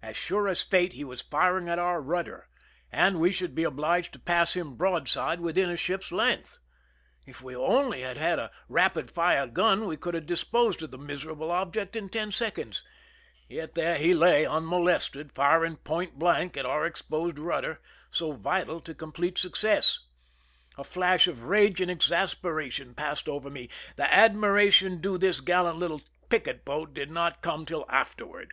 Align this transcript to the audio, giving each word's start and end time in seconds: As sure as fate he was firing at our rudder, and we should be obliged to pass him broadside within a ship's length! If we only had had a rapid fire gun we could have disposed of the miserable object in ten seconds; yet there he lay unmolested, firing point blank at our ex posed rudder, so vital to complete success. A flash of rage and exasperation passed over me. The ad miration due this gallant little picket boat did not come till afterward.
As 0.00 0.16
sure 0.16 0.46
as 0.46 0.62
fate 0.62 0.92
he 0.92 1.02
was 1.02 1.22
firing 1.22 1.68
at 1.68 1.76
our 1.76 2.00
rudder, 2.00 2.46
and 2.92 3.18
we 3.18 3.32
should 3.32 3.52
be 3.52 3.64
obliged 3.64 4.12
to 4.12 4.20
pass 4.20 4.54
him 4.54 4.76
broadside 4.76 5.40
within 5.40 5.68
a 5.70 5.76
ship's 5.76 6.12
length! 6.12 6.60
If 7.26 7.42
we 7.42 7.56
only 7.56 8.02
had 8.02 8.16
had 8.16 8.38
a 8.38 8.52
rapid 8.68 9.10
fire 9.10 9.48
gun 9.48 9.88
we 9.88 9.96
could 9.96 10.14
have 10.14 10.24
disposed 10.24 10.84
of 10.84 10.92
the 10.92 10.98
miserable 10.98 11.50
object 11.50 11.96
in 11.96 12.08
ten 12.10 12.30
seconds; 12.30 12.84
yet 13.48 13.74
there 13.74 13.96
he 13.98 14.14
lay 14.14 14.46
unmolested, 14.46 15.32
firing 15.32 15.74
point 15.78 16.16
blank 16.16 16.56
at 16.56 16.64
our 16.64 16.84
ex 16.86 17.02
posed 17.02 17.40
rudder, 17.40 17.80
so 18.08 18.30
vital 18.30 18.80
to 18.82 18.94
complete 18.94 19.36
success. 19.36 19.98
A 20.78 20.84
flash 20.84 21.26
of 21.26 21.42
rage 21.46 21.80
and 21.80 21.90
exasperation 21.90 22.94
passed 22.94 23.28
over 23.28 23.50
me. 23.50 23.68
The 23.96 24.04
ad 24.14 24.34
miration 24.36 25.00
due 25.00 25.18
this 25.18 25.40
gallant 25.40 25.78
little 25.78 26.02
picket 26.28 26.64
boat 26.64 26.94
did 26.94 27.10
not 27.10 27.42
come 27.42 27.66
till 27.66 27.84
afterward. 27.88 28.52